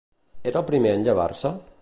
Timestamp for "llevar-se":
1.09-1.55